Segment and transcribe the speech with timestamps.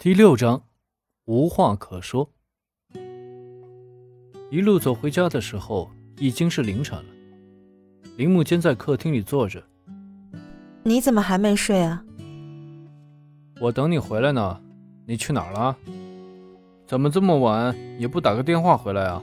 [0.00, 0.62] 第六章，
[1.24, 2.30] 无话可说。
[4.48, 7.04] 一路走回家的时候，已经是凌晨了。
[8.16, 9.60] 林木坚在客厅里坐着。
[10.84, 12.04] 你怎么还没睡啊？
[13.60, 14.60] 我等你回来呢。
[15.04, 15.76] 你去哪儿了？
[16.86, 19.20] 怎么这么晚也不打个电话回来啊？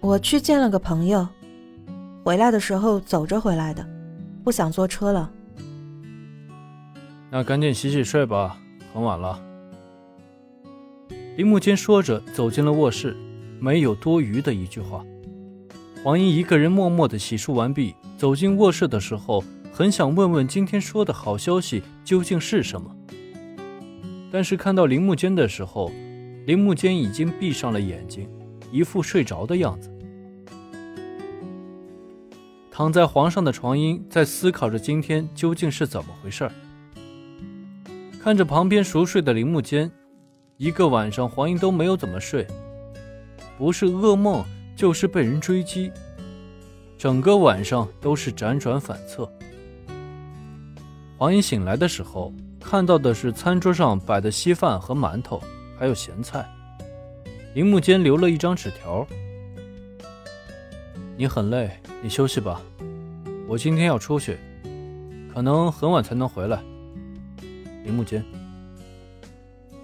[0.00, 1.26] 我去见了个朋友，
[2.22, 3.88] 回来的时候走着回来的，
[4.44, 5.32] 不想坐车了。
[7.30, 8.58] 那赶紧洗洗睡吧，
[8.92, 9.40] 很晚了。
[11.36, 13.16] 林木坚说着走进了卧室，
[13.60, 15.04] 没有多余的一句话。
[16.02, 22.94] 黄英一个人默默的洗漱完毕，走进卧室的时候，很想问问今天说的好消息究竟是什么。
[24.32, 25.92] 但是看到林木坚的时候，
[26.46, 28.28] 林木坚已经闭上了眼睛，
[28.72, 29.88] 一副睡着的样子。
[32.70, 36.52] 躺在床上的床英在思考着今天究竟是怎么回事儿。
[38.22, 39.90] 看着旁边熟睡的林木坚，
[40.58, 42.46] 一个晚上黄英都没有怎么睡，
[43.56, 44.44] 不是噩梦
[44.76, 45.90] 就是被人追击，
[46.98, 49.26] 整个晚上都是辗转反侧。
[51.16, 55.42] 黄英醒来的时候，看到的是餐桌上摆的稀饭和馒头，
[55.78, 56.46] 还有咸菜。
[57.54, 59.06] 林木坚留了一张纸条
[61.16, 61.70] ：“你很累，
[62.02, 62.60] 你休息吧。
[63.48, 64.38] 我今天要出去，
[65.32, 66.62] 可能很晚才能回来。”
[67.90, 68.24] 林木间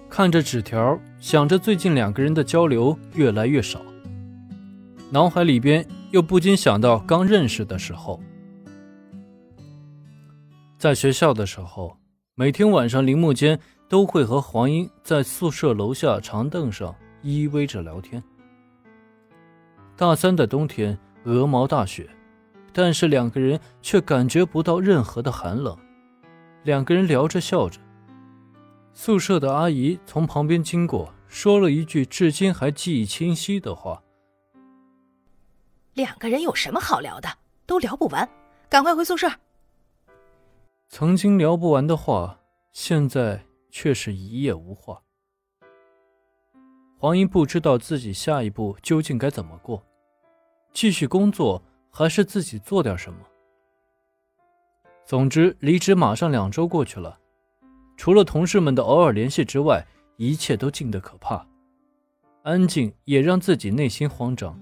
[0.09, 3.81] 看着纸条，想着最近两个人的交流越来越少，
[5.11, 8.17] 脑海里边又不禁想到刚认识的时候，
[10.77, 11.97] 在学校的时候，
[12.35, 18.23] 每天晚上林木间都会和黄英在宿舍楼下长凳上依偎着聊天。
[19.97, 22.09] 大三的冬天，鹅毛大雪，
[22.71, 25.77] 但是两个人却感觉不到任何的寒冷，
[26.63, 27.81] 两个人聊着笑着。
[28.99, 34.01] 宿舍的阿姨从旁边经过，说了一句至今还记忆清晰的话
[35.93, 37.29] ：“两个人有什么好聊的？
[37.67, 38.27] 都聊不完，
[38.67, 39.31] 赶快回宿舍。”
[40.89, 42.39] 曾经聊不完的话，
[42.71, 44.99] 现在却是一夜无话。
[46.97, 49.85] 黄英不知道自己下一步究竟该怎么过，
[50.73, 53.19] 继续工作还是自己做点什么。
[55.05, 57.19] 总之，离职马上两周过去了。
[57.97, 59.85] 除了同事们的偶尔联系之外，
[60.15, 61.45] 一切都静得可怕，
[62.43, 64.57] 安静也让自己内心慌张。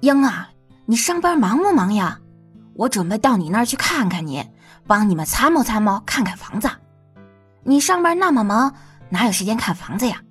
[0.00, 0.50] 英啊，
[0.86, 2.20] 你上班忙不忙呀？
[2.74, 4.42] 我准备到你那儿去看看你，
[4.86, 6.70] 帮你们参谋参谋，看看房子。
[7.64, 8.74] 你上班那么忙，
[9.10, 10.22] 哪有时间看房子呀？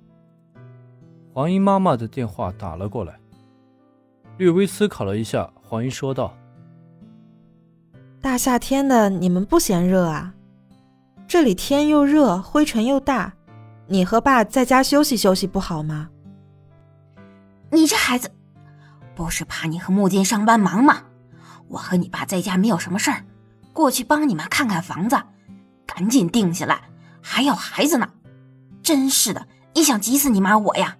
[1.32, 3.18] 黄英妈妈的电话打了过来，
[4.38, 6.34] 略微思考了一下，黄英说道
[8.20, 10.34] ：“大夏天的，你们不嫌热啊？”
[11.32, 13.32] 这里天又热，灰尘又大，
[13.86, 16.10] 你和爸在家休息休息不好吗？
[17.70, 18.30] 你这孩子，
[19.14, 21.04] 不是怕你和木金上班忙吗？
[21.68, 23.24] 我和你爸在家没有什么事儿，
[23.72, 25.18] 过去帮你们看看房子，
[25.86, 26.82] 赶紧定下来，
[27.22, 28.06] 还有孩子呢。
[28.82, 30.98] 真是的，你想急死你妈我呀？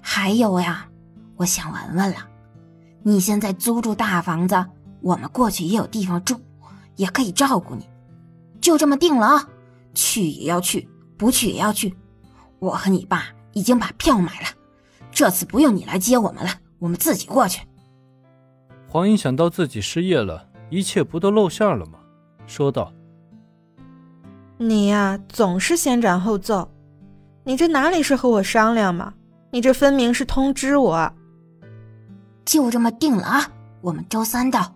[0.00, 0.88] 还有呀，
[1.36, 2.16] 我想文文了，
[3.04, 4.66] 你现在租住大房子，
[5.02, 6.40] 我们过去也有地方住，
[6.96, 7.88] 也可以照顾你。
[8.60, 9.48] 就这么定了啊！
[9.94, 11.94] 去也要去，不去也要去。
[12.58, 14.46] 我和你爸已经把票买了，
[15.10, 17.60] 这次不用你来接我们了，我们自己过去。
[18.88, 21.98] 黄英想到自己失业了，一切不都露馅了吗？
[22.46, 22.92] 说道
[24.58, 26.70] ：“你呀，总是先斩后奏，
[27.44, 29.14] 你这哪里是和我商量嘛？
[29.50, 31.12] 你这分明是通知我。
[32.44, 33.50] 就这么定了啊！
[33.80, 34.74] 我们周三到，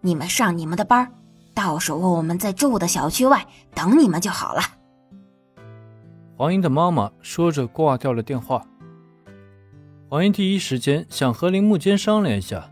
[0.00, 1.10] 你们上你们的班。”
[1.54, 4.62] 到时候我们在住的小区外等你们就好了。
[6.36, 8.66] 黄英的妈妈说着挂掉了电话。
[10.08, 12.68] 黄英第一时间想和林木间商量一下，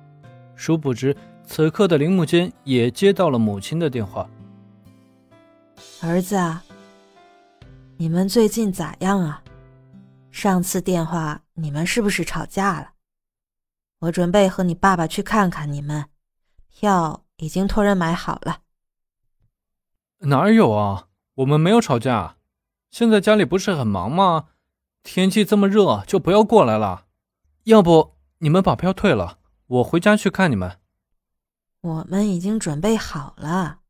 [0.55, 4.29] 殊不知此刻的林木间也接到了母亲的电话。
[6.03, 6.63] 儿子啊，
[7.97, 9.43] 你们最近咋样啊？
[10.31, 12.91] 上次电话你们是不是吵架了？
[14.01, 16.07] 我准备和你爸爸去看看你们，
[16.69, 18.59] 票已经托人买好了。
[20.23, 21.09] 哪有啊？
[21.37, 22.37] 我们没有吵架。
[22.91, 24.49] 现在家里不是很忙吗？
[25.03, 27.07] 天气这么热，就不要过来了。
[27.65, 30.79] 要不你们把票退了，我回家去看你们。
[31.81, 33.81] 我们已经准备好了，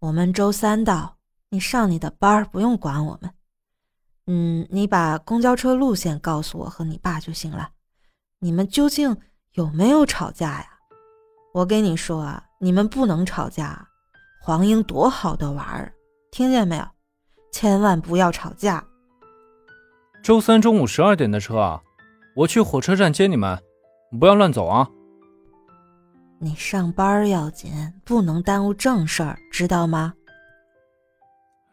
[0.00, 1.16] 我们周三到。
[1.50, 3.32] 你上你的班，不用管我们。
[4.26, 7.70] 嗯，你把公交车路线告诉我和你爸就行了。
[8.40, 9.16] 你们究竟
[9.52, 10.66] 有没有吵架呀？
[11.52, 13.88] 我跟你说啊，你们不能吵架。
[14.46, 15.90] 黄英多好的娃儿，
[16.30, 16.84] 听见没有？
[17.50, 18.84] 千万不要吵架。
[20.22, 21.82] 周三中午十二点的车啊，
[22.36, 23.58] 我去火车站接你们，
[24.20, 24.86] 不要乱走啊。
[26.38, 27.72] 你上班要紧，
[28.04, 30.12] 不能耽误正事儿，知道吗？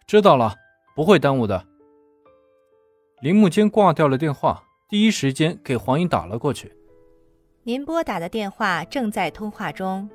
[0.08, 0.56] 知道了，
[0.96, 1.62] 不会耽误的。
[3.20, 6.74] 林木间挂掉了电话，第一时间给黄英打了过去。
[7.64, 10.10] 您拨打的电话正在通话中。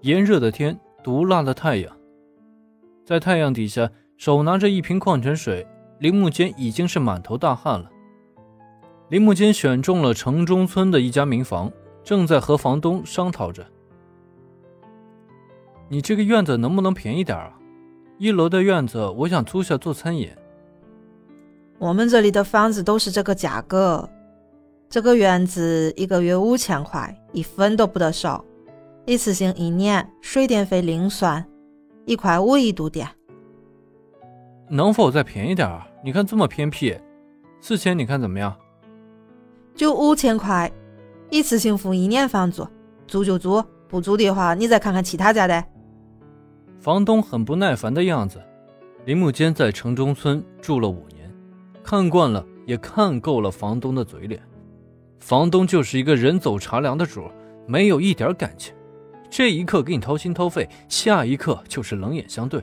[0.00, 0.78] 炎热的天，
[1.08, 1.96] 毒辣的太阳，
[3.02, 5.66] 在太阳底下，手拿着一瓶矿泉水，
[6.00, 7.90] 林木间已经是满头大汗了。
[9.08, 11.72] 林木间选中了城中村的一家民房，
[12.04, 13.66] 正在和房东商讨着
[15.88, 17.58] ：“你这个院子能不能便宜点啊？
[18.18, 20.28] 一楼的院子我想租下做餐饮。”
[21.80, 24.06] 我们这里的房子都是这个价格。
[24.90, 28.44] 这个院子一个月五千块，一分都不得少，
[29.08, 31.42] 一次性一年，水电费另算，
[32.04, 33.08] 一块五一度电。
[34.68, 35.88] 能否再便宜点啊？
[36.04, 36.94] 你看这么偏僻，
[37.58, 38.54] 四千你看怎么样？
[39.74, 40.70] 就五千块，
[41.30, 42.68] 一次性付一年房租，
[43.06, 45.64] 租就租，不租的话你再看看其他家的。
[46.78, 48.38] 房东很不耐烦的样子。
[49.06, 51.34] 林木间在城中村住了五年，
[51.82, 54.38] 看惯了，也看够了房东的嘴脸。
[55.18, 57.24] 房东就是一个人走茶凉的主，
[57.66, 58.74] 没有一点感情。
[59.30, 62.62] 这一刻给你掏心掏肺，下一刻就是冷眼相对。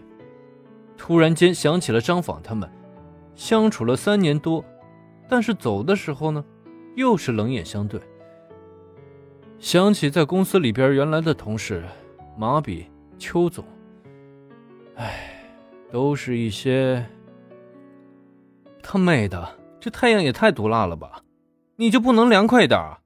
[0.98, 2.70] 突然间想起了张访他们，
[3.36, 4.64] 相处了三年多，
[5.28, 6.44] 但是走的时候呢，
[6.96, 8.00] 又是冷眼相对。
[9.60, 11.84] 想起在公司里边原来的同事
[12.38, 12.86] 马比、
[13.18, 13.64] 邱总，
[14.96, 15.48] 唉，
[15.92, 17.06] 都是一些……
[18.82, 21.22] 他妹的，这太阳也太毒辣了吧！
[21.78, 22.98] 你就不能凉快一点儿？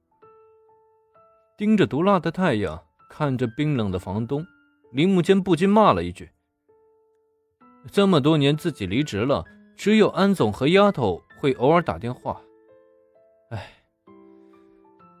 [1.56, 2.82] 盯着毒辣的太阳，
[3.20, 4.46] 看着冰冷的房东，
[4.92, 6.30] 林木间不禁骂了一句
[7.92, 9.44] ：“这么多年自己离职了，
[9.76, 12.40] 只有安总和丫头会偶尔打电话。
[13.50, 13.74] 哎，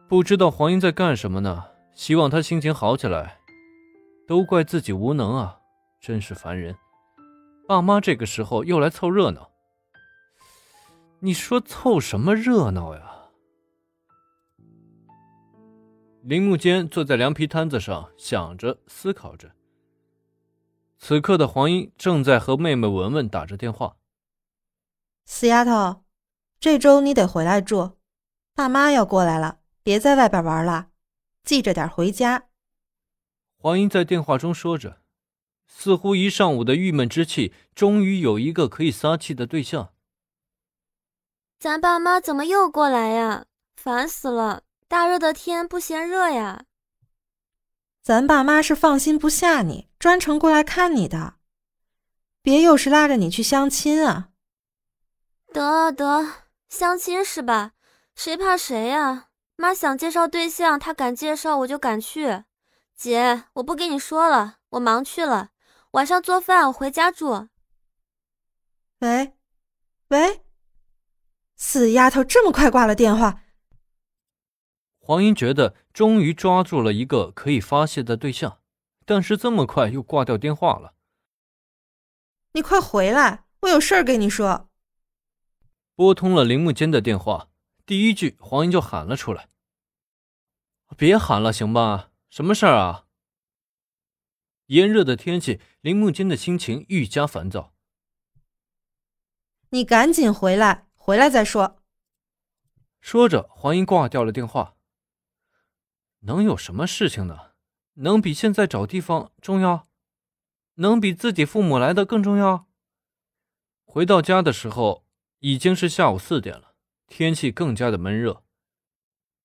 [0.08, 1.62] 不知道黄英在干什么呢？
[1.92, 3.38] 希望她心情好起来。
[4.26, 5.58] 都怪自己无能啊，
[6.00, 6.74] 真是烦人！
[7.68, 9.50] 爸妈这个时候又来凑热闹，
[11.18, 13.16] 你说凑什么热闹呀？”
[16.22, 19.52] 林木间坐在凉皮摊子上，想着、思考着。
[20.98, 23.96] 此刻的黄英正在和妹妹文文打着电话。
[25.24, 26.04] 死丫头，
[26.58, 27.96] 这周你得回来住，
[28.54, 30.90] 爸妈要过来了，别在外边玩了，
[31.42, 32.48] 记着点回家。
[33.56, 35.00] 黄英在电话中说着，
[35.66, 39.94] 似乎一上午的郁闷之气，终于有一个可以撒气的对象。
[41.58, 43.46] 咱爸妈怎么又过来呀？
[43.76, 44.64] 烦死了！
[44.90, 46.64] 大热的天不嫌热呀！
[48.02, 51.34] 咱爸妈是放心不下你，专程过来看你的，
[52.42, 54.30] 别又是拉着你去相亲啊！
[55.52, 56.26] 得得，
[56.68, 57.74] 相亲是吧？
[58.16, 59.28] 谁怕谁呀？
[59.54, 62.42] 妈想介绍对象，她敢介绍我就敢去。
[62.96, 65.50] 姐，我不跟你说了，我忙去了，
[65.92, 67.46] 晚上做饭我回家住。
[68.98, 69.36] 喂，
[70.08, 70.44] 喂，
[71.56, 73.42] 死丫头，这么快挂了电话！
[75.10, 78.60] 黄英觉得终于抓住了一个可以发泄的对象，
[79.04, 80.94] 但是这么快又挂掉电话了。
[82.52, 84.70] 你快回来，我有事儿跟你说。
[85.96, 87.48] 拨通了铃木间的电话，
[87.84, 89.48] 第一句黄英就喊了出来
[90.96, 92.12] ：“别喊了，行吧？
[92.28, 93.06] 什么事儿啊？”
[94.66, 97.74] 炎热的天气，铃木间的心情愈加烦躁。
[99.70, 101.82] 你赶紧回来，回来再说。
[103.00, 104.76] 说着，黄英挂掉了电话。
[106.20, 107.52] 能有什么事情呢？
[107.94, 109.88] 能比现在找地方重要？
[110.74, 112.66] 能比自己父母来的更重要？
[113.84, 115.04] 回到家的时候
[115.40, 116.74] 已经是下午四点了，
[117.06, 118.42] 天气更加的闷热。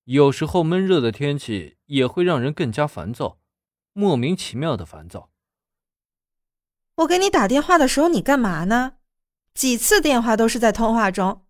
[0.04, 3.40] 有时候闷热的天气也会让人更加烦躁，
[3.94, 5.32] 莫名其妙的烦躁。
[6.98, 8.98] 我给你打电话的时候，你干嘛呢？
[9.54, 11.46] 几次电话都是在通话中。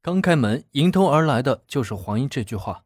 [0.00, 2.84] 刚开门，迎头而来的就是黄英这句话。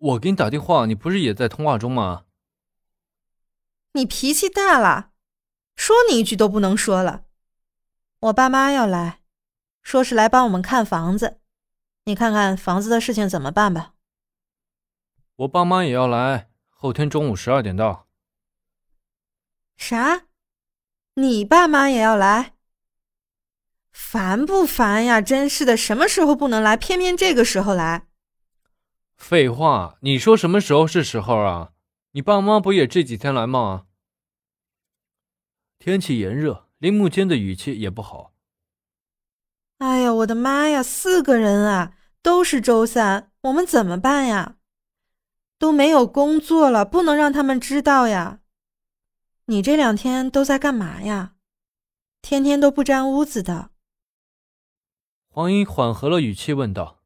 [0.00, 2.24] 我给你打电话，你不是也在通话中吗？
[3.92, 5.10] 你脾气大了，
[5.76, 7.24] 说你一句都不能说了。
[8.20, 9.20] 我爸妈要来，
[9.82, 11.40] 说是来帮我们看房子，
[12.04, 13.92] 你看看房子的事情怎么办吧。
[15.36, 18.08] 我爸妈也要来，后天中午十二点到。
[19.76, 20.22] 啥？
[21.14, 22.54] 你爸妈也要来？
[23.92, 25.20] 烦不烦呀？
[25.20, 28.06] 真是的，什么时候不能来，偏偏这个时候来。
[29.20, 31.72] 废话，你说什么时候是时候啊？
[32.12, 33.86] 你爸妈不也这几天来吗？
[35.78, 38.32] 天气炎热，林木坚的语气也不好。
[39.78, 40.82] 哎呀，我的妈呀！
[40.82, 44.56] 四个人啊，都是周三，我们怎么办呀？
[45.58, 48.40] 都没有工作了，不能让他们知道呀。
[49.44, 51.34] 你这两天都在干嘛呀？
[52.22, 53.70] 天天都不沾屋子的。
[55.28, 56.99] 黄英缓和了语气问道。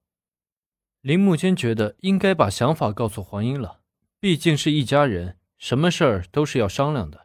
[1.04, 3.80] 林木坚觉得应该把想法告诉黄英了，
[4.18, 7.23] 毕竟是一家人，什么事儿都是要商量的。